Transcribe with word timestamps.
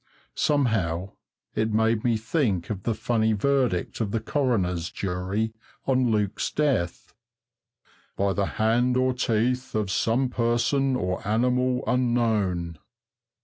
Somehow 0.33 1.11
it 1.53 1.71
made 1.71 2.03
me 2.03 2.17
think 2.17 2.71
of 2.71 2.81
the 2.81 2.95
funny 2.95 3.33
verdict 3.33 4.01
of 4.01 4.09
the 4.09 4.19
coroner's 4.19 4.89
jury 4.89 5.53
on 5.85 6.09
Luke's 6.09 6.49
death, 6.49 7.13
"by 8.17 8.33
the 8.33 8.47
hand 8.57 8.97
or 8.97 9.13
teeth 9.13 9.75
of 9.75 9.91
some 9.91 10.27
person 10.29 10.95
or 10.95 11.21
animal 11.27 11.83
unknown." 11.85 12.79